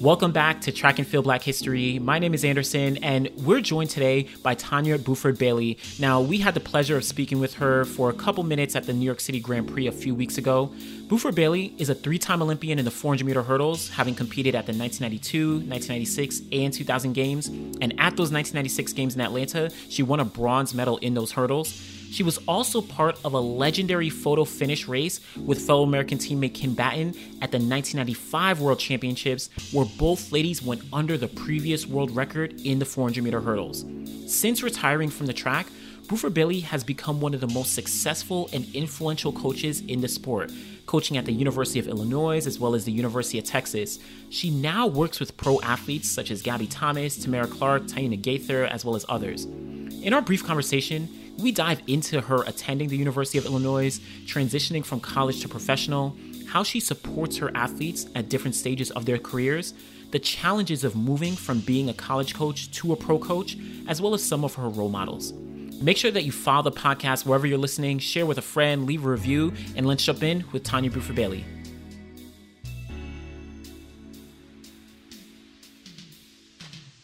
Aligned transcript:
Welcome 0.00 0.30
back 0.30 0.60
to 0.60 0.70
Track 0.70 1.00
and 1.00 1.08
Field 1.08 1.24
Black 1.24 1.42
History. 1.42 1.98
My 1.98 2.20
name 2.20 2.32
is 2.32 2.44
Anderson, 2.44 2.98
and 2.98 3.28
we're 3.38 3.60
joined 3.60 3.90
today 3.90 4.28
by 4.44 4.54
Tonja 4.54 5.02
Buford 5.02 5.38
Bailey. 5.38 5.76
Now, 5.98 6.20
we 6.20 6.38
had 6.38 6.54
the 6.54 6.60
pleasure 6.60 6.96
of 6.96 7.02
speaking 7.02 7.40
with 7.40 7.54
her 7.54 7.84
for 7.84 8.08
a 8.08 8.12
couple 8.12 8.44
minutes 8.44 8.76
at 8.76 8.84
the 8.84 8.92
New 8.92 9.04
York 9.04 9.18
City 9.18 9.40
Grand 9.40 9.66
Prix 9.66 9.88
a 9.88 9.92
few 9.92 10.14
weeks 10.14 10.38
ago. 10.38 10.72
Buford 11.08 11.34
Bailey 11.34 11.74
is 11.78 11.88
a 11.88 11.96
three 11.96 12.16
time 12.16 12.42
Olympian 12.42 12.78
in 12.78 12.84
the 12.84 12.92
400 12.92 13.26
meter 13.26 13.42
hurdles, 13.42 13.88
having 13.88 14.14
competed 14.14 14.54
at 14.54 14.66
the 14.66 14.72
1992, 14.72 15.66
1996, 15.68 16.42
and 16.52 16.72
2000 16.72 17.12
games. 17.12 17.48
And 17.48 17.92
at 17.94 18.14
those 18.16 18.30
1996 18.30 18.92
games 18.92 19.16
in 19.16 19.20
Atlanta, 19.20 19.68
she 19.88 20.04
won 20.04 20.20
a 20.20 20.24
bronze 20.24 20.74
medal 20.74 20.98
in 20.98 21.14
those 21.14 21.32
hurdles. 21.32 21.97
She 22.10 22.22
was 22.22 22.38
also 22.48 22.80
part 22.80 23.18
of 23.24 23.34
a 23.34 23.40
legendary 23.40 24.10
photo 24.10 24.44
finish 24.44 24.88
race 24.88 25.20
with 25.36 25.60
fellow 25.60 25.82
American 25.82 26.18
teammate 26.18 26.54
Kim 26.54 26.74
Batten 26.74 27.08
at 27.40 27.50
the 27.52 27.58
1995 27.58 28.60
World 28.60 28.78
Championships, 28.78 29.50
where 29.72 29.86
both 29.98 30.32
ladies 30.32 30.62
went 30.62 30.82
under 30.92 31.18
the 31.18 31.28
previous 31.28 31.86
world 31.86 32.10
record 32.10 32.60
in 32.62 32.78
the 32.78 32.84
400 32.84 33.22
meter 33.22 33.40
hurdles. 33.40 33.84
Since 34.26 34.62
retiring 34.62 35.10
from 35.10 35.26
the 35.26 35.32
track, 35.32 35.66
Buford 36.08 36.32
Bailey 36.32 36.60
has 36.60 36.82
become 36.82 37.20
one 37.20 37.34
of 37.34 37.40
the 37.40 37.48
most 37.48 37.74
successful 37.74 38.48
and 38.54 38.66
influential 38.74 39.30
coaches 39.30 39.82
in 39.82 40.00
the 40.00 40.08
sport, 40.08 40.50
coaching 40.86 41.18
at 41.18 41.26
the 41.26 41.32
University 41.32 41.78
of 41.78 41.86
Illinois 41.86 42.46
as 42.46 42.58
well 42.58 42.74
as 42.74 42.86
the 42.86 42.92
University 42.92 43.38
of 43.38 43.44
Texas. 43.44 43.98
She 44.30 44.48
now 44.48 44.86
works 44.86 45.20
with 45.20 45.36
pro 45.36 45.60
athletes 45.60 46.10
such 46.10 46.30
as 46.30 46.40
Gabby 46.40 46.66
Thomas, 46.66 47.18
Tamara 47.18 47.46
Clark, 47.46 47.82
Tynia 47.82 48.20
Gaither, 48.20 48.64
as 48.64 48.86
well 48.86 48.96
as 48.96 49.04
others. 49.06 49.44
In 49.44 50.14
our 50.14 50.22
brief 50.22 50.46
conversation, 50.46 51.10
we 51.38 51.52
dive 51.52 51.80
into 51.86 52.20
her 52.20 52.42
attending 52.46 52.88
the 52.88 52.96
University 52.96 53.38
of 53.38 53.46
Illinois, 53.46 53.98
transitioning 54.26 54.84
from 54.84 55.00
college 55.00 55.40
to 55.42 55.48
professional, 55.48 56.16
how 56.48 56.62
she 56.62 56.80
supports 56.80 57.36
her 57.36 57.50
athletes 57.54 58.06
at 58.14 58.28
different 58.28 58.54
stages 58.54 58.90
of 58.92 59.06
their 59.06 59.18
careers, 59.18 59.74
the 60.10 60.18
challenges 60.18 60.82
of 60.84 60.96
moving 60.96 61.36
from 61.36 61.60
being 61.60 61.88
a 61.88 61.94
college 61.94 62.34
coach 62.34 62.70
to 62.72 62.92
a 62.92 62.96
pro 62.96 63.18
coach, 63.18 63.56
as 63.86 64.02
well 64.02 64.14
as 64.14 64.24
some 64.24 64.44
of 64.44 64.54
her 64.54 64.68
role 64.68 64.88
models. 64.88 65.32
Make 65.80 65.96
sure 65.96 66.10
that 66.10 66.24
you 66.24 66.32
follow 66.32 66.62
the 66.62 66.72
podcast 66.72 67.24
wherever 67.24 67.46
you're 67.46 67.58
listening, 67.58 68.00
share 68.00 68.26
with 68.26 68.38
a 68.38 68.42
friend, 68.42 68.84
leave 68.84 69.06
a 69.06 69.08
review, 69.08 69.52
and 69.76 69.86
let's 69.86 70.04
jump 70.04 70.24
in 70.24 70.44
with 70.50 70.64
Tonja 70.64 70.92
Buford 70.92 71.14
Bailey. 71.14 71.44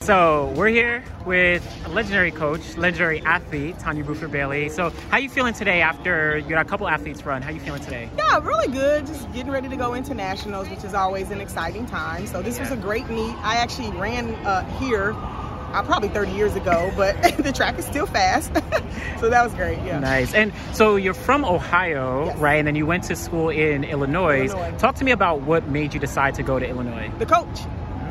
So 0.05 0.53
we're 0.55 0.69
here 0.69 1.03
with 1.25 1.67
a 1.87 1.89
legendary 1.89 2.31
coach, 2.31 2.77
legendary 2.77 3.23
athlete, 3.23 3.77
Tonja 3.79 4.07
Buford 4.07 4.31
Bailey. 4.31 4.69
So 4.69 4.91
how 5.09 5.17
you 5.17 5.31
feeling 5.31 5.55
today 5.55 5.81
after 5.81 6.37
you 6.37 6.51
got 6.51 6.67
a 6.67 6.69
couple 6.69 6.87
athletes 6.87 7.25
run? 7.25 7.41
How 7.41 7.51
you 7.51 7.59
feeling 7.59 7.81
today? 7.81 8.11
Yeah, 8.19 8.39
really 8.45 8.69
good. 8.69 9.07
Just 9.07 9.33
getting 9.33 9.51
ready 9.51 9.71
to 9.71 9.77
go 9.77 9.95
into 9.95 10.13
nationals, 10.13 10.69
which 10.69 10.85
is 10.85 10.93
always 10.93 11.31
an 11.31 11.41
exciting 11.41 11.87
time. 11.87 12.27
So 12.27 12.43
this 12.43 12.61
was 12.61 12.71
a 12.71 12.77
great 12.77 13.09
meet. 13.09 13.35
I 13.39 13.55
actually 13.57 13.93
ran 13.93 14.35
uh, 14.45 14.69
here 14.79 15.13
uh, 15.15 15.83
probably 15.85 16.11
30 16.11 16.33
years 16.33 16.55
ago, 16.55 16.93
but 16.99 17.15
the 17.39 17.53
track 17.53 17.79
is 17.79 17.87
still 17.87 18.05
fast. 18.05 18.53
so 19.21 19.31
that 19.31 19.43
was 19.43 19.55
great. 19.55 19.79
Yeah. 19.87 20.01
Nice. 20.01 20.35
And 20.35 20.53
so 20.75 20.97
you're 20.97 21.15
from 21.15 21.47
Ohio, 21.47 22.27
yes. 22.27 22.39
right? 22.39 22.57
And 22.57 22.67
then 22.67 22.75
you 22.75 22.85
went 22.85 23.05
to 23.05 23.17
school 23.17 23.49
in 23.49 23.85
Illinois. 23.85 24.49
Illinois. 24.49 24.77
Talk 24.77 24.97
to 24.97 25.05
me 25.05 25.13
about 25.13 25.41
what 25.41 25.67
made 25.67 25.95
you 25.95 26.01
decide 26.01 26.35
to 26.35 26.43
go 26.43 26.59
to 26.59 26.69
Illinois. 26.69 27.11
The 27.19 27.25
coach. 27.25 27.61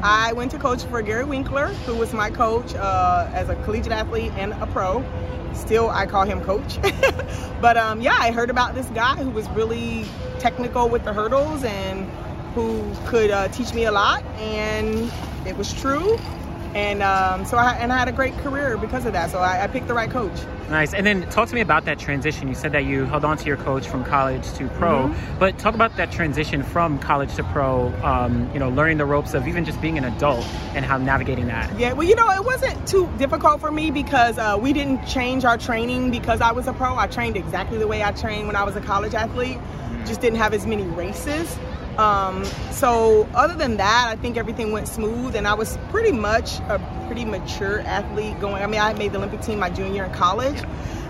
I 0.05 0.33
went 0.33 0.51
to 0.51 0.59
coach 0.59 0.83
for 0.83 1.01
Gary 1.01 1.23
Winkler, 1.23 1.67
who 1.85 1.95
was 1.95 2.11
my 2.11 2.29
coach 2.29 2.75
uh, 2.75 3.31
as 3.33 3.47
a 3.47 3.55
collegiate 3.63 3.93
athlete 3.93 4.33
and 4.35 4.51
a 4.51 4.67
pro. 4.67 5.01
Still, 5.53 5.89
I 5.89 6.05
call 6.05 6.25
him 6.25 6.41
coach. 6.41 6.77
but 7.61 7.77
um, 7.77 8.01
yeah, 8.01 8.17
I 8.19 8.31
heard 8.31 8.49
about 8.49 8.75
this 8.75 8.87
guy 8.87 9.15
who 9.15 9.29
was 9.29 9.47
really 9.51 10.03
technical 10.39 10.89
with 10.89 11.05
the 11.05 11.13
hurdles 11.13 11.63
and 11.63 12.05
who 12.53 12.83
could 13.05 13.31
uh, 13.31 13.47
teach 13.47 13.73
me 13.73 13.85
a 13.85 13.93
lot, 13.93 14.25
and 14.39 15.09
it 15.47 15.55
was 15.55 15.73
true 15.73 16.19
and 16.75 17.03
um, 17.03 17.45
so 17.45 17.57
I 17.57 17.73
and 17.73 17.93
I 17.93 17.97
had 17.97 18.07
a 18.07 18.11
great 18.11 18.35
career 18.39 18.77
because 18.77 19.05
of 19.05 19.13
that. 19.13 19.29
So 19.29 19.39
I, 19.39 19.63
I, 19.63 19.67
picked 19.67 19.87
the 19.87 19.93
right 19.93 20.09
coach. 20.09 20.33
Nice. 20.69 20.93
And 20.93 21.05
then 21.05 21.29
talk 21.29 21.49
to 21.49 21.55
me 21.55 21.61
about 21.61 21.85
that 21.85 21.99
transition. 21.99 22.47
You 22.47 22.55
said 22.55 22.71
that 22.71 22.85
you 22.85 23.05
held 23.05 23.23
on 23.25 23.37
to 23.37 23.45
your 23.45 23.57
coach 23.57 23.87
from 23.87 24.03
college 24.03 24.51
to 24.53 24.67
pro, 24.69 25.07
mm-hmm. 25.07 25.39
but 25.39 25.57
talk 25.59 25.75
about 25.75 25.95
that 25.97 26.11
transition 26.11 26.63
from 26.63 26.97
college 26.99 27.35
to 27.35 27.43
pro. 27.43 27.93
Um, 28.03 28.51
you 28.53 28.59
know, 28.59 28.69
learning 28.69 28.97
the 28.97 29.05
ropes 29.05 29.33
of 29.33 29.47
even 29.47 29.65
just 29.65 29.79
being 29.81 29.97
an 29.97 30.05
adult 30.05 30.45
and 30.73 30.83
how 30.83 30.97
navigating 30.97 31.47
that. 31.47 31.77
Yeah. 31.77 31.93
Well, 31.93 32.07
you 32.07 32.15
know, 32.15 32.29
it 32.31 32.43
wasn't 32.43 32.87
too 32.87 33.09
difficult 33.17 33.61
for 33.61 33.71
me 33.71 33.91
because 33.91 34.37
uh, 34.37 34.57
we 34.59 34.73
didn't 34.73 35.05
change 35.05 35.45
our 35.45 35.57
training 35.57 36.11
because 36.11 36.41
I 36.41 36.51
was 36.51 36.67
a 36.67 36.73
pro. 36.73 36.95
I 36.95 37.07
trained 37.07 37.37
exactly 37.37 37.77
the 37.77 37.87
way 37.87 38.03
I 38.03 38.11
trained 38.11 38.47
when 38.47 38.55
I 38.55 38.63
was 38.63 38.75
a 38.75 38.81
college 38.81 39.13
athlete. 39.13 39.57
Mm-hmm. 39.57 40.05
Just 40.05 40.21
didn't 40.21 40.39
have 40.39 40.53
as 40.53 40.65
many 40.65 40.83
races. 40.83 41.57
Um, 41.97 42.43
so 42.71 43.27
other 43.35 43.55
than 43.55 43.77
that, 43.77 44.07
I 44.09 44.15
think 44.15 44.37
everything 44.37 44.71
went 44.71 44.87
smooth, 44.87 45.35
and 45.35 45.47
I 45.47 45.53
was 45.53 45.77
pretty 45.89 46.11
much 46.11 46.59
a 46.61 46.79
pretty 47.07 47.25
mature 47.25 47.81
athlete 47.81 48.39
going. 48.39 48.63
I 48.63 48.67
mean, 48.67 48.81
I 48.81 48.93
made 48.93 49.11
the 49.11 49.17
Olympic 49.17 49.41
team 49.41 49.59
my 49.59 49.69
junior 49.69 50.05
in 50.05 50.11
college, 50.11 50.59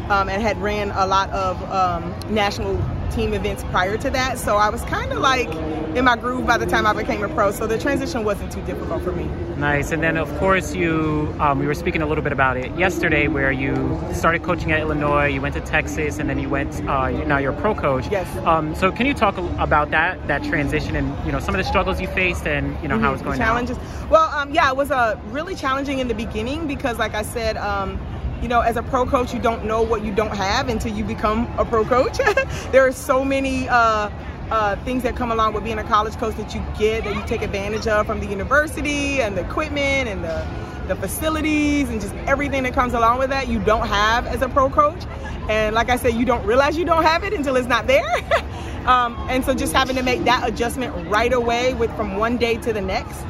um, 0.09 0.30
and 0.30 0.41
had 0.41 0.58
ran 0.62 0.91
a 0.91 1.06
lot 1.06 1.30
of 1.31 1.62
um, 1.72 2.16
national 2.34 2.78
team 3.12 3.34
events 3.34 3.64
prior 3.66 3.97
to 3.97 4.09
that. 4.09 4.38
So 4.38 4.58
I 4.58 4.69
was 4.69 4.81
kind 4.84 5.12
of 5.12 5.19
like 5.19 5.50
in 5.96 6.06
my 6.06 6.16
groove 6.16 6.47
by 6.47 6.58
the 6.58 6.66
time 6.66 6.86
I 6.86 6.94
became 6.94 7.24
a 7.24 7.30
pro. 7.30 7.52
So 7.52 7.68
the 7.68 7.78
transition 7.78 8.24
wasn't 8.24 8.52
too 8.52 8.62
difficult 8.63 9.03
for 9.03 9.12
me. 9.12 9.25
Nice. 9.58 9.92
And 9.92 10.02
then, 10.02 10.18
of 10.18 10.36
course, 10.40 10.74
you 10.74 11.34
um, 11.40 11.59
we 11.59 11.68
were 11.68 11.75
speaking 11.75 12.02
a 12.02 12.08
little 12.08 12.24
bit 12.24 12.34
about 12.34 12.58
it 12.58 12.75
yesterday, 12.78 13.28
where 13.28 13.52
you 13.52 14.00
started 14.13 14.44
coaching 14.44 14.72
at 14.72 14.80
Illinois, 14.80 15.28
you 15.28 15.42
went 15.42 15.53
to 15.56 15.62
Texas, 15.62 16.18
and 16.18 16.30
then 16.30 16.40
you 16.40 16.50
went. 16.50 16.74
Uh, 16.88 17.12
now 17.25 17.38
you're 17.38 17.53
a 17.53 17.62
pro 17.62 17.75
coach. 17.75 18.06
Yes. 18.09 18.28
Um, 18.46 18.75
so 18.75 18.92
can 18.92 19.06
you 19.06 19.13
talk 19.13 19.38
about 19.59 19.92
that 19.92 20.28
that 20.28 20.44
transition 20.44 20.96
and 20.96 21.25
you 21.25 21.31
know 21.31 21.40
some 21.40 21.56
of 21.56 21.59
the 21.59 21.63
struggles 21.63 22.02
you 22.02 22.08
faced 22.08 22.47
and 22.47 22.75
you 22.81 22.88
know 22.88 22.96
mm-hmm. 22.96 23.03
how 23.03 23.13
it's 23.13 23.22
going? 23.22 23.38
challenges. 23.38 23.78
Now? 23.78 24.08
Well, 24.09 24.30
um, 24.30 24.52
yeah, 24.53 24.69
it 24.69 24.75
was 24.75 24.92
uh, 24.92 25.19
really 25.28 25.56
challenging 25.56 26.00
in 26.00 26.08
the 26.08 26.16
beginning 26.16 26.68
because, 26.68 26.97
like 26.97 27.13
I 27.13 27.24
said 27.24 27.58
um, 27.58 28.00
you 28.44 28.50
know, 28.50 28.59
as 28.59 28.76
a 28.76 28.84
pro 28.84 29.06
coach, 29.06 29.34
you 29.34 29.40
don't 29.40 29.64
know 29.64 29.81
what 29.81 30.04
you 30.04 30.14
don't 30.14 30.36
have 30.36 30.68
until 30.68 30.94
you 30.94 31.06
become 31.06 31.48
a 31.58 31.64
pro 31.64 31.86
coach. 31.86 32.18
there 32.74 32.86
are 32.86 32.92
so 32.92 33.24
many 33.24 33.70
uh, 33.70 34.09
uh, 34.52 34.76
things 34.84 35.02
that 35.04 35.16
come 35.16 35.31
along 35.31 35.54
with 35.54 35.64
being 35.64 35.80
a 35.80 35.84
college 35.86 36.14
coach 36.18 36.36
that 36.36 36.54
you 36.54 36.62
get 36.78 37.06
that 37.06 37.16
you 37.16 37.24
take 37.26 37.42
advantage 37.42 37.88
of 37.88 38.06
from 38.06 38.20
the 38.20 38.26
university 38.26 39.22
and 39.22 39.38
the 39.38 39.46
equipment 39.46 40.09
and 40.09 40.26
the, 40.26 40.46
the 40.90 40.96
facilities 40.98 41.90
and 41.90 42.02
just 42.02 42.14
everything 42.28 42.64
that 42.64 42.74
comes 42.74 42.94
along 42.94 43.18
with 43.18 43.30
that 43.30 43.48
you 43.48 43.59
don't 43.59 43.88
have 43.88 44.28
as 44.28 44.42
a 44.42 44.50
pro 44.50 44.70
coach. 44.70 45.06
And 45.48 45.74
like 45.74 45.90
I 45.90 45.96
said, 45.96 46.14
you 46.14 46.25
don't 46.25 46.46
realize 46.46 46.78
you 46.78 46.84
don't 46.84 47.04
have 47.04 47.24
it 47.24 47.31
until 47.31 47.56
it's 47.56 47.68
not 47.70 47.88
there. 47.88 48.14
um, 48.85 49.17
and 49.29 49.44
so 49.45 49.53
just 49.53 49.73
having 49.73 49.95
to 49.95 50.03
make 50.03 50.23
that 50.25 50.47
adjustment 50.47 50.94
right 51.07 51.31
away 51.31 51.73
with 51.73 51.95
from 51.95 52.17
one 52.17 52.38
day 52.38 52.57
to 52.57 52.73
the 52.73 52.81
next 52.81 53.21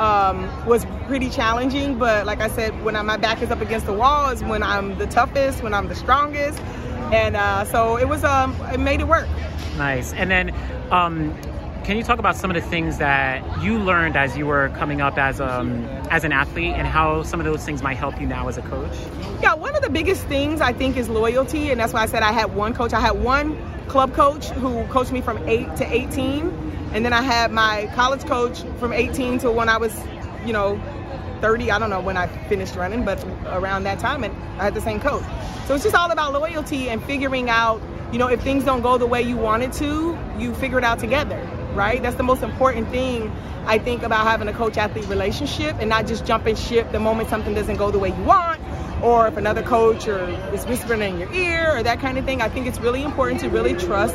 um, 0.00 0.66
was 0.66 0.84
pretty 1.06 1.28
challenging. 1.28 1.98
But 1.98 2.26
like 2.26 2.40
I 2.40 2.48
said, 2.48 2.82
when 2.84 2.96
I, 2.96 3.02
my 3.02 3.16
back 3.16 3.42
is 3.42 3.50
up 3.50 3.60
against 3.60 3.86
the 3.86 3.92
wall 3.92 4.30
is 4.30 4.42
when 4.42 4.62
I'm 4.62 4.98
the 4.98 5.06
toughest, 5.06 5.62
when 5.62 5.74
I'm 5.74 5.88
the 5.88 5.94
strongest, 5.94 6.60
and 7.12 7.36
uh, 7.36 7.64
so 7.64 7.96
it 7.96 8.08
was. 8.08 8.24
Um, 8.24 8.56
it 8.72 8.80
made 8.80 9.00
it 9.00 9.08
work. 9.08 9.28
Nice. 9.76 10.12
And 10.12 10.30
then. 10.30 10.54
Um, 10.90 11.34
can 11.84 11.96
you 11.96 12.04
talk 12.04 12.20
about 12.20 12.36
some 12.36 12.48
of 12.48 12.54
the 12.54 12.62
things 12.62 12.98
that 12.98 13.42
you 13.60 13.76
learned 13.76 14.16
as 14.16 14.36
you 14.36 14.46
were 14.46 14.68
coming 14.76 15.00
up 15.00 15.18
as 15.18 15.40
um 15.40 15.84
as 16.12 16.22
an 16.22 16.30
athlete 16.30 16.74
and 16.74 16.86
how 16.86 17.24
some 17.24 17.40
of 17.40 17.44
those 17.44 17.64
things 17.64 17.82
might 17.82 17.96
help 17.96 18.20
you 18.20 18.26
now 18.28 18.46
as 18.46 18.56
a 18.56 18.62
coach? 18.62 18.92
Yeah, 19.42 19.54
one 19.54 19.74
of 19.74 19.82
the 19.82 19.90
biggest 19.90 20.24
things 20.26 20.60
I 20.60 20.72
think 20.72 20.96
is 20.96 21.08
loyalty, 21.08 21.72
and 21.72 21.80
that's 21.80 21.92
why 21.92 22.02
I 22.02 22.06
said 22.06 22.22
I 22.22 22.30
had 22.30 22.54
one 22.54 22.72
coach. 22.72 22.92
I 22.92 23.00
had 23.00 23.20
one 23.20 23.56
club 23.88 24.14
coach 24.14 24.46
who 24.48 24.84
coached 24.86 25.12
me 25.12 25.20
from 25.20 25.38
eight 25.48 25.74
to 25.76 25.92
eighteen, 25.92 26.50
and 26.94 27.04
then 27.04 27.12
I 27.12 27.22
had 27.22 27.52
my 27.52 27.90
college 27.94 28.24
coach 28.24 28.62
from 28.78 28.92
18 28.92 29.38
to 29.40 29.50
when 29.50 29.68
I 29.68 29.78
was, 29.78 29.98
you 30.44 30.52
know, 30.52 30.80
30. 31.40 31.70
I 31.70 31.78
don't 31.78 31.88
know 31.88 32.00
when 32.00 32.18
I 32.18 32.26
finished 32.48 32.76
running, 32.76 33.04
but 33.04 33.24
around 33.46 33.84
that 33.84 33.98
time, 33.98 34.24
and 34.24 34.34
I 34.60 34.64
had 34.64 34.74
the 34.74 34.80
same 34.80 35.00
coach. 35.00 35.24
So 35.66 35.74
it's 35.74 35.84
just 35.84 35.96
all 35.96 36.10
about 36.10 36.34
loyalty 36.34 36.90
and 36.90 37.02
figuring 37.04 37.48
out, 37.48 37.80
you 38.12 38.18
know, 38.18 38.28
if 38.28 38.42
things 38.42 38.64
don't 38.64 38.82
go 38.82 38.98
the 38.98 39.06
way 39.06 39.22
you 39.22 39.38
wanted 39.38 39.72
to, 39.74 40.18
you 40.38 40.52
figure 40.54 40.76
it 40.76 40.84
out 40.84 40.98
together, 40.98 41.40
right? 41.74 42.02
That's 42.02 42.16
the 42.16 42.22
most 42.22 42.42
important 42.42 42.90
thing 42.90 43.32
I 43.64 43.78
think 43.78 44.02
about 44.02 44.26
having 44.26 44.48
a 44.48 44.52
coach 44.52 44.76
athlete 44.76 45.08
relationship 45.08 45.76
and 45.78 45.88
not 45.88 46.06
just 46.06 46.26
jumping 46.26 46.56
ship 46.56 46.92
the 46.92 47.00
moment 47.00 47.30
something 47.30 47.54
doesn't 47.54 47.76
go 47.76 47.90
the 47.90 47.98
way 47.98 48.10
you 48.10 48.24
want 48.24 48.60
or 49.02 49.26
if 49.26 49.36
another 49.36 49.62
coach 49.62 50.06
or 50.06 50.28
is 50.54 50.64
whispering 50.66 51.02
in 51.02 51.18
your 51.18 51.32
ear 51.32 51.76
or 51.76 51.82
that 51.82 52.00
kind 52.00 52.18
of 52.18 52.24
thing. 52.24 52.40
I 52.40 52.48
think 52.48 52.66
it's 52.66 52.78
really 52.78 53.02
important 53.02 53.40
to 53.40 53.48
really 53.48 53.74
trust 53.74 54.14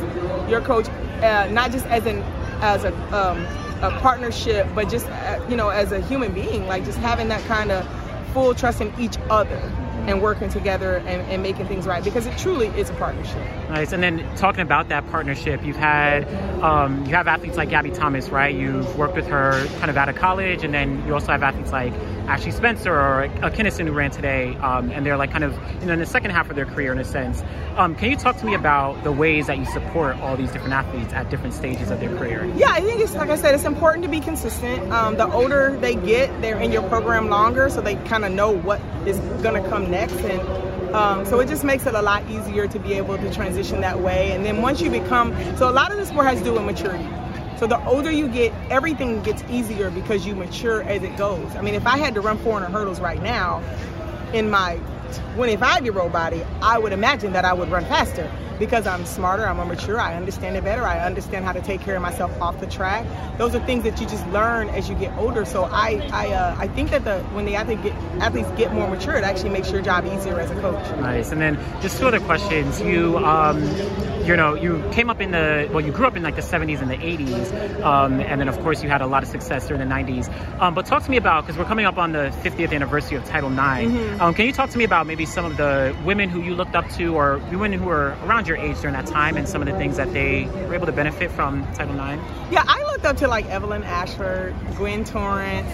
your 0.50 0.62
coach, 0.62 0.88
uh, 1.22 1.48
not 1.51 1.72
just 1.72 1.86
as 1.88 2.06
an 2.06 2.24
as 2.62 2.84
a, 2.84 2.94
um, 3.16 3.45
a 3.84 3.92
partnership, 4.00 4.68
but 4.74 4.89
just 4.89 5.07
uh, 5.07 5.45
you 5.50 5.56
know 5.56 5.69
as 5.69 5.92
a 5.92 6.00
human 6.01 6.34
being, 6.34 6.68
like 6.68 6.86
just 6.86 6.98
having 7.00 7.28
that 7.28 7.44
kind 7.45 7.72
of 7.72 7.88
full 8.34 8.56
trust 8.56 8.81
in 8.81 8.94
each 9.00 9.18
other. 9.30 9.62
And 10.07 10.21
working 10.21 10.50
together 10.50 10.98
and, 10.98 11.21
and, 11.30 11.44
making 11.44 11.68
things 11.68 11.86
right 11.86 12.04
because 12.04 12.25
it 12.25 12.38
truly 12.38 12.68
is 12.68 12.89
a 12.89 12.94
partnership. 12.94 13.38
Nice. 13.69 13.92
And 13.92 14.01
then 14.01 14.25
talking 14.38 14.62
about 14.62 14.89
that 14.89 15.07
partnership, 15.09 15.63
you've 15.63 15.75
had 15.75 16.27
um, 16.63 17.06
you 17.06 17.13
have 17.13 17.27
athletes 17.27 17.57
like 17.57 17.69
Gabby 17.69 17.92
Thomas, 17.92 18.30
right? 18.30 18.56
You've 18.56 18.98
worked 18.98 19.15
with 19.15 19.27
her 19.27 19.68
kind 19.77 19.92
of 19.92 19.98
out 19.98 20.09
of 20.09 20.15
college, 20.15 20.63
and 20.63 20.74
then 20.74 21.06
you 21.06 21.13
also 21.13 21.31
have 21.31 21.44
athletes 21.44 21.71
like 21.71 21.94
Ashley 22.27 22.51
Spencer 22.51 22.94
or 22.94 23.24
uh, 23.44 23.50
Kinnison 23.50 23.88
who 23.88 23.94
ran 23.94 24.12
today, 24.12 24.56
um, 24.56 24.92
and 24.92 25.06
they're 25.06 25.18
like 25.18 25.31
kind 25.31 25.44
of 25.44 25.54
you 25.81 25.88
know, 25.88 25.94
in 25.94 26.00
the 26.00 26.06
second 26.06 26.31
half 26.31 26.50
of 26.50 26.56
their 26.56 26.65
career 26.65 26.92
in 26.92 27.00
a 27.00 27.06
sense. 27.06 27.44
Um, 27.75 27.95
can 27.95 28.10
you 28.10 28.18
talk 28.18 28.38
to 28.38 28.45
me 28.45 28.56
about 28.56 29.03
the 29.03 29.12
ways 29.12 29.48
that 29.48 29.57
you 29.57 29.65
support 29.65 30.18
all 30.18 30.36
these 30.36 30.51
different 30.51 30.74
athletes 30.74 31.13
at 31.13 31.30
different 31.30 31.53
stages 31.53 31.92
of 31.92 32.00
their 32.00 32.15
career? 32.18 32.45
Yeah, 32.56 32.71
I 32.71 32.81
think 32.81 33.01
it's 33.01 33.13
like 33.13 33.30
I 33.30 33.36
said, 33.36 33.53
it's 33.53 33.65
important 33.65 34.03
to 34.03 34.10
be 34.10 34.19
consistent. 34.19 34.92
Um, 34.92 35.15
the 35.18 35.31
older 35.31 35.77
they 35.80 35.95
get, 35.95 36.42
they're 36.42 36.60
in 36.60 36.71
your 36.71 36.88
program 36.89 37.30
longer, 37.30 37.69
so 37.69 37.81
they 37.81 37.95
kind 37.95 38.25
of 38.25 38.31
know 38.31 38.51
what 38.51 38.81
is 39.06 39.19
going 39.42 39.62
to 39.62 39.69
come 39.69 39.89
next, 39.89 39.96
and 39.97 40.95
um, 40.95 41.25
so 41.25 41.39
it 41.39 41.47
just 41.47 41.63
makes 41.63 41.85
it 41.85 41.94
a 41.94 42.01
lot 42.01 42.27
easier 42.29 42.67
to 42.67 42.79
be 42.79 42.94
able 42.94 43.17
to 43.17 43.33
transition 43.33 43.81
that 43.81 43.99
way. 43.99 44.31
And 44.31 44.45
then 44.45 44.61
once 44.61 44.81
you 44.81 44.89
become, 44.89 45.33
so 45.57 45.69
a 45.69 45.71
lot 45.71 45.91
of 45.91 45.97
the 45.97 46.05
sport 46.05 46.25
has 46.27 46.39
to 46.39 46.45
do 46.45 46.53
with 46.53 46.63
maturity. 46.63 47.07
So 47.57 47.67
the 47.67 47.83
older 47.85 48.11
you 48.11 48.27
get, 48.27 48.53
everything 48.69 49.21
gets 49.23 49.44
easier 49.49 49.89
because 49.89 50.25
you 50.25 50.35
mature 50.35 50.83
as 50.83 51.03
it 51.03 51.17
goes. 51.17 51.55
I 51.55 51.61
mean, 51.61 51.75
if 51.75 51.85
I 51.88 51.97
had 51.97 52.13
to 52.13 52.21
run 52.21 52.38
400 52.38 52.69
hurdles 52.69 52.99
right 52.99 53.21
now 53.21 53.63
in 54.33 54.49
my 54.49 54.79
25 55.36 55.83
year 55.86 56.00
old 56.00 56.12
body, 56.12 56.44
I 56.62 56.77
would 56.77 56.94
imagine 56.94 57.33
that 57.33 57.45
I 57.45 57.54
would 57.54 57.69
run 57.69 57.86
faster 57.86 58.30
because 58.59 58.88
I'm 58.88 59.06
smarter, 59.06 59.45
I'm 59.45 59.57
more 59.57 59.65
mature, 59.65 60.00
I 60.00 60.15
understand 60.15 60.56
it 60.56 60.63
better, 60.63 60.83
I 60.83 61.00
understand 61.00 61.45
how 61.45 61.54
to 61.54 61.62
take 61.62 61.81
care 61.81 61.95
of 61.95 62.01
myself 62.01 62.31
off 62.42 62.59
the 62.59 62.68
track. 62.68 63.06
Those 63.38 63.54
are 63.56 63.59
things 63.65 63.83
that 63.83 64.00
you 64.00 64.07
just 64.07 64.25
learn 64.27 64.69
as 64.69 64.89
you 64.89 64.95
get 64.95 65.15
older. 65.18 65.45
So 65.45 65.65
I 65.65 66.09
I, 66.12 66.33
uh, 66.33 66.56
I 66.57 66.68
think 66.68 66.89
that 66.92 67.04
the 67.04 67.19
when 67.36 67.45
the 67.45 67.56
athlete 67.56 67.83
get, 67.83 67.94
athletes 68.19 68.50
get 68.57 68.74
more 68.74 68.88
mature, 68.88 69.15
it 69.15 69.24
actually 69.24 69.51
makes 69.51 69.71
your 69.71 69.81
job 69.81 70.06
easier 70.06 70.39
as 70.39 70.50
a 70.50 70.56
coach. 70.56 70.83
Nice. 70.98 71.31
And 71.31 71.42
then 71.42 71.60
just 71.81 72.00
two 72.00 72.07
other 72.07 72.19
questions. 72.19 72.81
You 72.81 73.18
um, 73.19 73.62
you 74.25 74.36
know 74.36 74.56
you 74.56 74.83
came 74.92 75.10
up 75.10 75.21
in 75.21 75.31
the 75.31 75.69
well 75.71 75.86
you 75.86 75.92
grew 75.92 76.07
up 76.07 76.18
in 76.18 76.24
like 76.24 76.36
the 76.36 76.42
70s 76.42 76.81
and 76.81 76.89
the 76.89 76.98
80s, 76.98 77.83
um, 77.83 78.19
and 78.19 78.42
then 78.42 78.48
of 78.48 78.60
course 78.60 78.81
you 78.83 78.89
had 78.89 79.01
a 79.01 79.07
lot 79.07 79.24
of 79.24 79.30
success 79.30 79.68
during 79.68 79.88
the 79.88 79.94
90s. 79.94 80.27
Um, 80.60 80.74
but 80.74 80.86
talk 80.86 81.03
to 81.03 81.12
me 81.12 81.18
about 81.18 81.45
because 81.45 81.57
we're 81.57 81.65
coming 81.65 81.86
up 81.86 81.98
on 81.98 82.12
the 82.12 82.33
50th 82.42 82.74
anniversary 82.74 83.18
of 83.18 83.25
Title 83.25 83.51
IX. 83.51 83.60
Mm-hmm. 83.60 84.21
Um, 84.21 84.33
can 84.33 84.45
you 84.45 84.53
talk 84.53 84.69
to 84.71 84.77
me 84.77 84.83
about 84.83 84.96
maybe 85.03 85.25
some 85.25 85.45
of 85.45 85.57
the 85.57 85.95
women 86.05 86.29
who 86.29 86.41
you 86.41 86.55
looked 86.55 86.75
up 86.75 86.89
to 86.91 87.15
or 87.15 87.38
women 87.51 87.73
who 87.73 87.85
were 87.85 88.15
around 88.23 88.47
your 88.47 88.57
age 88.57 88.79
during 88.81 88.94
that 88.94 89.05
time 89.05 89.38
and 89.38 89.47
some 89.47 89.61
of 89.61 89.67
the 89.67 89.77
things 89.77 89.97
that 89.97 90.11
they 90.13 90.45
were 90.67 90.75
able 90.75 90.85
to 90.85 90.91
benefit 90.91 91.31
from 91.31 91.63
Title 91.73 91.94
IX? 91.94 92.21
Yeah, 92.51 92.63
I 92.67 92.83
looked 92.83 93.05
up 93.05 93.17
to 93.17 93.27
like 93.27 93.45
Evelyn 93.47 93.83
Ashford, 93.83 94.55
Gwen 94.75 95.03
Torrence, 95.03 95.69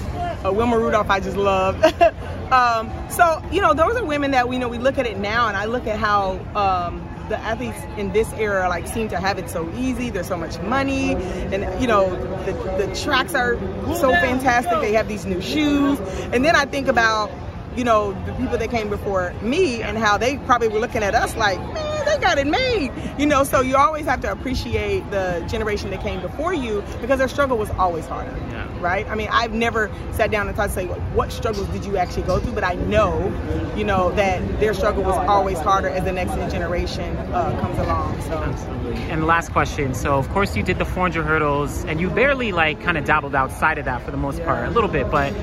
uh, 0.45 0.51
Wilma 0.53 0.77
Rudolph. 0.77 1.09
I 1.09 1.19
just 1.19 1.37
loved. 1.37 1.83
um, 2.51 2.91
so 3.09 3.43
you 3.51 3.61
know, 3.61 3.73
those 3.73 3.95
are 3.95 4.05
women 4.05 4.31
that 4.31 4.49
we 4.49 4.57
know. 4.57 4.67
We 4.67 4.77
look 4.77 4.97
at 4.97 5.05
it 5.05 5.17
now, 5.17 5.47
and 5.47 5.57
I 5.57 5.65
look 5.65 5.87
at 5.87 5.99
how. 5.99 6.39
Um, 6.55 7.09
the 7.29 7.39
athletes 7.39 7.79
in 7.97 8.11
this 8.11 8.31
era 8.33 8.67
like 8.67 8.85
seem 8.85 9.07
to 9.07 9.17
have 9.17 9.39
it 9.39 9.49
so 9.49 9.71
easy. 9.77 10.09
There's 10.09 10.27
so 10.27 10.37
much 10.37 10.59
money, 10.59 11.13
and 11.13 11.81
you 11.81 11.87
know 11.87 12.09
the, 12.43 12.85
the 12.85 12.95
tracks 13.01 13.33
are 13.33 13.57
so 13.95 14.11
fantastic. 14.11 14.81
They 14.81 14.91
have 14.93 15.07
these 15.07 15.25
new 15.25 15.41
shoes, 15.41 15.99
and 16.33 16.43
then 16.43 16.55
I 16.55 16.65
think 16.65 16.89
about 16.89 17.31
you 17.75 17.83
know 17.83 18.13
the 18.25 18.33
people 18.33 18.57
that 18.57 18.69
came 18.69 18.89
before 18.89 19.33
me 19.41 19.81
and 19.81 19.97
how 19.97 20.17
they 20.17 20.37
probably 20.39 20.67
were 20.67 20.79
looking 20.79 21.03
at 21.03 21.15
us 21.15 21.35
like, 21.35 21.59
man 21.73 21.93
they 22.05 22.17
got 22.17 22.37
it 22.37 22.47
made. 22.47 22.91
You 23.17 23.25
know, 23.25 23.43
so 23.43 23.61
you 23.61 23.75
always 23.75 24.05
have 24.05 24.21
to 24.21 24.31
appreciate 24.31 25.09
the 25.11 25.45
generation 25.49 25.89
that 25.91 26.01
came 26.01 26.21
before 26.21 26.53
you 26.53 26.83
because 27.01 27.19
their 27.19 27.27
struggle 27.27 27.57
was 27.57 27.69
always 27.71 28.05
harder. 28.05 28.35
Yeah. 28.51 28.62
Right? 28.83 29.07
I 29.07 29.15
mean, 29.15 29.29
I've 29.31 29.53
never 29.53 29.89
sat 30.11 30.29
down 30.29 30.47
and 30.47 30.55
tried 30.55 30.67
to 30.67 30.73
say, 30.73 30.85
what 30.87 31.31
struggles 31.31 31.67
did 31.69 31.85
you 31.85 31.95
actually 31.95 32.23
go 32.23 32.39
through? 32.39 32.51
But 32.51 32.65
I 32.65 32.73
know, 32.73 33.31
you 33.77 33.85
know, 33.85 34.11
that 34.11 34.59
their 34.59 34.73
struggle 34.73 35.03
was 35.03 35.15
always 35.15 35.57
harder 35.57 35.87
as 35.87 36.03
the 36.03 36.11
next 36.11 36.33
generation 36.51 37.15
uh, 37.15 37.59
comes 37.61 37.79
along. 37.79 38.21
So. 38.23 38.33
Absolutely. 38.33 39.01
And 39.03 39.21
the 39.21 39.25
last 39.25 39.53
question. 39.53 39.93
So, 39.93 40.17
of 40.17 40.27
course, 40.29 40.55
you 40.57 40.63
did 40.63 40.79
the 40.79 40.85
400 40.85 41.23
hurdles 41.23 41.85
and 41.85 42.01
you 42.01 42.09
barely, 42.09 42.51
like, 42.51 42.81
kind 42.81 42.97
of 42.97 43.05
dabbled 43.05 43.35
outside 43.35 43.77
of 43.77 43.85
that 43.85 44.03
for 44.03 44.11
the 44.11 44.17
most 44.17 44.39
yeah. 44.39 44.45
part, 44.45 44.67
a 44.67 44.71
little 44.71 44.89
bit. 44.89 45.09
But 45.09 45.33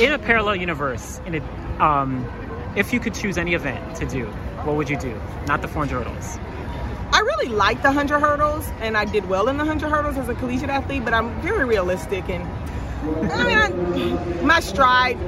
in 0.00 0.12
a 0.12 0.18
parallel 0.18 0.56
universe, 0.56 1.20
in 1.26 1.36
a, 1.36 1.82
um, 1.82 2.26
if 2.76 2.92
you 2.92 2.98
could 2.98 3.14
choose 3.14 3.38
any 3.38 3.54
event 3.54 3.96
to 3.96 4.06
do, 4.06 4.26
what 4.64 4.76
would 4.76 4.90
you 4.90 4.98
do? 4.98 5.18
Not 5.46 5.62
the 5.62 5.68
400 5.68 6.04
hurdles. 6.04 6.38
I 7.12 7.20
really 7.20 7.48
like 7.48 7.82
the 7.82 7.88
100 7.88 8.20
hurdles, 8.20 8.68
and 8.80 8.96
I 8.96 9.04
did 9.04 9.28
well 9.28 9.48
in 9.48 9.56
the 9.56 9.64
100 9.64 9.90
hurdles 9.90 10.16
as 10.16 10.28
a 10.28 10.34
collegiate 10.34 10.70
athlete, 10.70 11.04
but 11.04 11.12
I'm 11.12 11.40
very 11.40 11.64
realistic. 11.64 12.28
And 12.28 12.48
I 13.02 13.44
mean, 13.44 13.58
I, 13.58 14.42
my 14.42 14.60
stride 14.60 15.18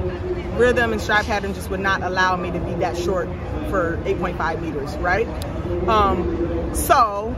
rhythm 0.57 0.91
and 0.91 1.01
stride 1.01 1.25
pattern 1.25 1.53
just 1.53 1.69
would 1.69 1.79
not 1.79 2.03
allow 2.03 2.35
me 2.35 2.51
to 2.51 2.59
be 2.59 2.75
that 2.75 2.97
short 2.97 3.27
for 3.69 3.97
8.5 4.05 4.61
meters, 4.61 4.95
right? 4.97 5.27
Um, 5.87 6.75
so, 6.75 7.35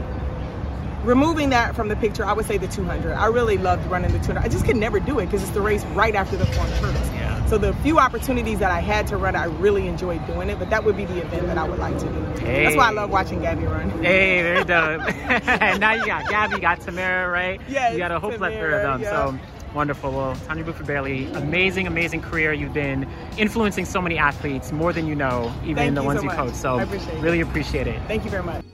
removing 1.04 1.50
that 1.50 1.74
from 1.74 1.88
the 1.88 1.96
picture, 1.96 2.24
I 2.24 2.32
would 2.34 2.46
say 2.46 2.58
the 2.58 2.68
200. 2.68 3.12
I 3.12 3.26
really 3.26 3.56
loved 3.56 3.86
running 3.90 4.12
the 4.12 4.18
200. 4.18 4.44
I 4.44 4.48
just 4.48 4.66
could 4.66 4.76
never 4.76 5.00
do 5.00 5.18
it 5.18 5.26
because 5.26 5.42
it's 5.42 5.52
the 5.52 5.62
race 5.62 5.84
right 5.86 6.14
after 6.14 6.36
the 6.36 6.46
400 6.46 6.76
hurdles. 6.76 7.16
So 7.48 7.58
the 7.58 7.72
few 7.74 8.00
opportunities 8.00 8.58
that 8.58 8.72
I 8.72 8.80
had 8.80 9.06
to 9.08 9.16
run, 9.16 9.36
I 9.36 9.44
really 9.44 9.86
enjoyed 9.86 10.26
doing 10.26 10.50
it. 10.50 10.58
But 10.58 10.70
that 10.70 10.84
would 10.84 10.96
be 10.96 11.04
the 11.04 11.22
event 11.22 11.46
that 11.46 11.56
I 11.56 11.68
would 11.68 11.78
like 11.78 11.96
to 11.98 12.06
do. 12.06 12.44
Hey. 12.44 12.64
That's 12.64 12.76
why 12.76 12.88
I 12.88 12.90
love 12.90 13.10
watching 13.10 13.40
Gabby 13.40 13.66
run. 13.66 13.88
Hey, 14.02 14.42
there 14.42 14.58
you 14.58 14.64
go. 14.64 14.96
now 15.78 15.92
you 15.92 16.04
got 16.04 16.28
Gabby, 16.28 16.56
you 16.56 16.60
got 16.60 16.80
Tamara, 16.80 17.30
right? 17.30 17.60
Yeah, 17.68 17.92
you 17.92 17.98
got 17.98 18.10
a 18.10 18.18
whole 18.18 18.32
plethora 18.32 18.78
of 18.78 18.82
them. 18.82 19.02
Yeah. 19.02 19.10
So 19.10 19.38
wonderful. 19.76 20.10
Well, 20.10 20.34
Tonja 20.34 20.64
Buford 20.64 20.86
Bailey, 20.86 21.30
amazing, 21.34 21.86
amazing 21.86 22.22
career. 22.22 22.52
You've 22.52 22.72
been 22.72 23.06
influencing 23.36 23.84
so 23.84 24.00
many 24.00 24.18
athletes 24.18 24.72
more 24.72 24.92
than 24.92 25.06
you 25.06 25.14
know, 25.14 25.52
even 25.62 25.76
Thank 25.76 25.94
the 25.94 26.00
you 26.00 26.06
ones 26.06 26.20
so 26.20 26.22
you 26.22 26.28
much. 26.28 26.36
coach. 26.36 26.54
So 26.54 26.80
appreciate 26.80 27.20
really 27.20 27.40
appreciate 27.42 27.86
it. 27.86 28.00
Thank 28.08 28.24
you 28.24 28.30
very 28.30 28.42
much. 28.42 28.64